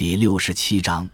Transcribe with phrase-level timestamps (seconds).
[0.00, 1.06] 第六十七章，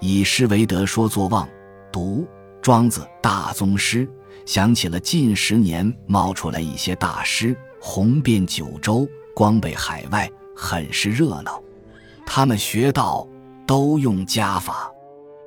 [0.00, 1.46] 以诗为德，说作望。
[1.92, 2.26] 读
[2.62, 4.08] 庄子大宗师，
[4.46, 10.26] 想起了近十年冒出来一些大师，红遍九州，光被海外，
[10.56, 11.62] 很是热闹。
[12.24, 13.28] 他们学道
[13.66, 14.90] 都用家法，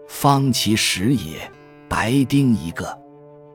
[0.07, 1.51] 方其实也。
[1.89, 2.95] 白丁一个，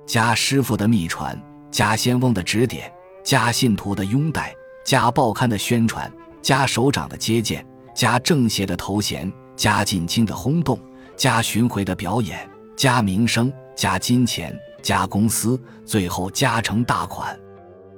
[0.05, 2.93] 加师傅的秘传，加仙翁的指点，
[3.23, 4.53] 加信徒的拥戴，
[4.85, 6.13] 加报刊的宣传，
[6.43, 7.65] 加首长的接见。
[7.99, 10.79] 加政协的头衔，加进京的轰动，
[11.17, 17.37] 加巡回的表演，加名声，加金钱，加公司，最后加成大款。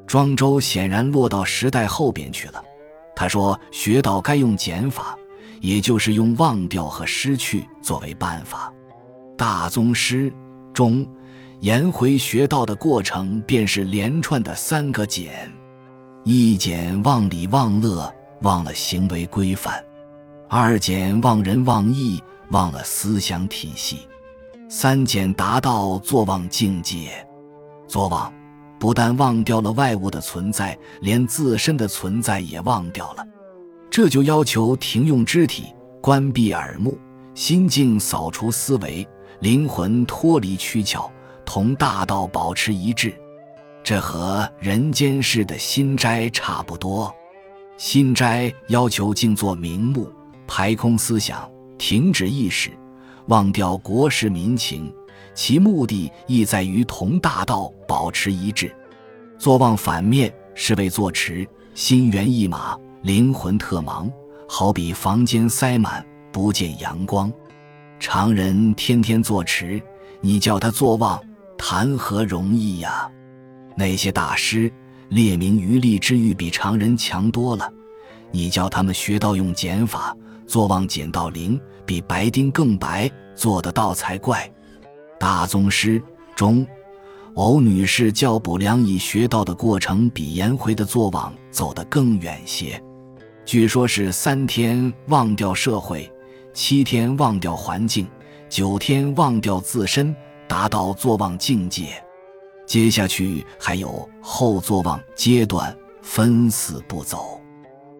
[0.06, 2.64] 庄周显然落到时代后边去了。
[3.14, 5.14] 他说：“学道该用减法，
[5.60, 8.72] 也就是用忘掉和失去作为办法。
[9.36, 10.32] 大宗师
[10.72, 11.06] 中，
[11.60, 15.52] 颜回学道的过程便是连串的三个减：
[16.24, 18.10] 一减忘礼忘乐，
[18.40, 19.78] 忘了行为规范。”
[20.52, 23.98] 二简忘人忘义，忘了思想体系；
[24.68, 27.24] 三简达到坐忘境界。
[27.86, 28.32] 坐忘
[28.76, 33.24] 不但忘掉了外物的存在，连自身的存在也忘掉了。
[33.88, 35.66] 这就要求停用肢体，
[36.00, 36.98] 关闭耳目，
[37.32, 39.06] 心境扫除思维，
[39.38, 41.08] 灵魂脱离躯壳，
[41.44, 43.14] 同大道保持一致。
[43.84, 47.14] 这和人间世的心斋差不多。
[47.76, 50.10] 心斋要求静坐瞑目。
[50.52, 51.48] 排空思想，
[51.78, 52.70] 停止意识，
[53.28, 54.92] 忘掉国事民情，
[55.32, 58.74] 其目的亦在于同大道保持一致。
[59.38, 64.10] 坐忘反面是为坐持，心猿意马，灵魂特忙，
[64.48, 67.32] 好比房间塞满，不见阳光。
[68.00, 69.80] 常人天天坐持，
[70.20, 71.22] 你叫他坐忘，
[71.56, 73.08] 谈何容易呀？
[73.76, 74.70] 那些大师
[75.10, 77.72] 列名于力之欲比常人强多了，
[78.32, 80.12] 你叫他们学到用减法。
[80.50, 84.52] 坐忘减到零，比白丁更白，做得到才怪。
[85.16, 86.02] 大宗师
[86.34, 86.66] 中，
[87.34, 92.82] 欧女士教卜良以学道的过程，比颜回的坐忘走得更远些。
[93.44, 96.10] 据说是三天忘掉社会，
[96.52, 98.04] 七天忘掉环境，
[98.48, 100.12] 九天忘掉自身，
[100.48, 101.90] 达到坐忘境界。
[102.66, 105.72] 接下去还有后坐忘阶段，
[106.02, 107.40] 分四步走。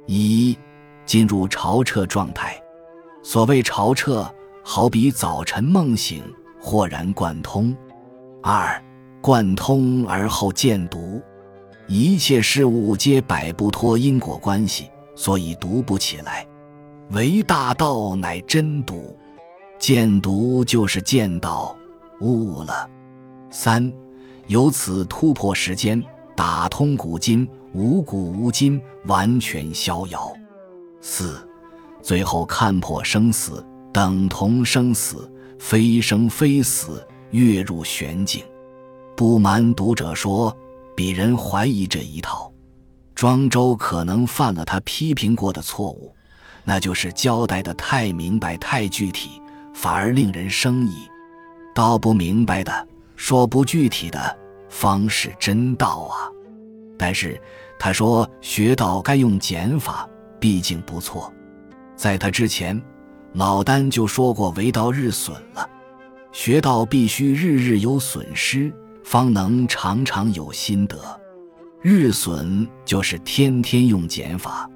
[0.06, 0.58] 一
[1.10, 2.54] 进入潮彻状态，
[3.20, 4.32] 所谓潮彻，
[4.62, 6.22] 好比早晨梦醒，
[6.60, 7.76] 豁然贯通。
[8.44, 8.80] 二，
[9.20, 11.20] 贯通而后见独，
[11.88, 16.46] 一切事物皆摆不脱因果关系，所以读不起来。
[17.10, 19.18] 唯大道乃真独，
[19.80, 21.76] 见独就是见到
[22.20, 22.88] 悟了。
[23.50, 23.92] 三，
[24.46, 26.00] 由此突破时间，
[26.36, 30.32] 打通古今，无古无今，完全逍遥。
[31.00, 31.48] 四，
[32.02, 38.44] 最后看破生死，等同生死，非生非死，跃入玄境。
[39.16, 40.56] 不瞒读者说，
[40.96, 42.52] 鄙人怀疑这一套，
[43.14, 46.14] 庄周可能犯了他批评过的错误，
[46.64, 49.40] 那就是交代的太明白、太具体，
[49.74, 51.08] 反而令人生疑。
[51.74, 56.28] 道不明白的，说不具体的，方是真道啊。
[56.98, 57.40] 但是
[57.78, 60.06] 他说学道该用减法。
[60.40, 61.32] 毕竟不错，
[61.94, 62.80] 在他之前，
[63.34, 65.68] 老丹就说过“为道日损”了。
[66.32, 68.72] 学道必须日日有损失，
[69.04, 70.96] 方能常常有心得。
[71.82, 74.68] 日损就是天天用减法。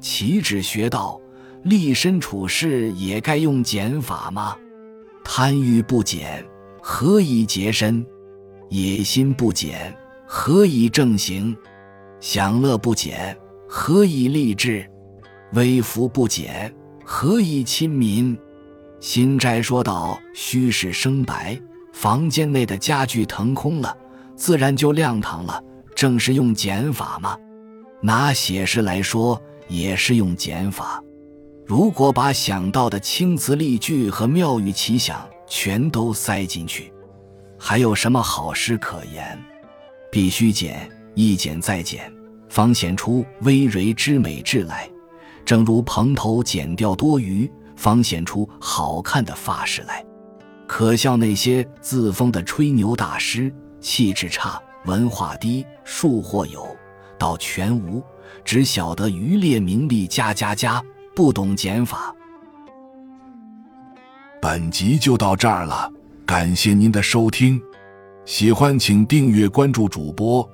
[0.00, 1.20] 岂止学道，
[1.62, 4.56] 立身处世也该用减法吗？
[5.24, 6.44] 贪欲不减，
[6.82, 8.04] 何以洁身？
[8.70, 9.96] 野心不减，
[10.26, 11.56] 何以正行？
[12.20, 13.36] 享乐不减，
[13.68, 14.88] 何以立志？
[15.52, 16.72] 微服不减，
[17.04, 18.36] 何以亲民？
[19.00, 21.58] 新斋说道：“虚实生白，
[21.92, 23.96] 房间内的家具腾空了，
[24.36, 25.62] 自然就亮堂了。
[25.94, 27.36] 正是用减法嘛。
[28.00, 31.02] 拿写诗来说，也是用减法。
[31.64, 36.92] 如果把想到的青词丽句和妙语奇想全都塞进去，
[37.58, 39.38] 还有什么好诗可言？
[40.10, 42.12] 必须减，一减再减，
[42.48, 44.88] 方显出微蕤之美质来。”
[45.48, 50.04] 正如蓬头剪掉多余，方显出好看的发饰来。
[50.66, 53.50] 可笑那些自封的吹牛大师，
[53.80, 56.66] 气质差，文化低，术或有，
[57.18, 58.02] 道全无，
[58.44, 60.84] 只晓得渔猎名利加加加，
[61.16, 62.14] 不懂减法。
[64.42, 65.90] 本集就到这儿了，
[66.26, 67.58] 感谢您的收听，
[68.26, 70.46] 喜欢请订阅关注主播，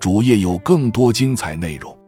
[0.00, 1.99] 主页有更多精彩内容。